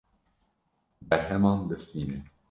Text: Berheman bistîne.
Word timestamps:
Berheman 1.09 1.61
bistîne. 1.69 2.19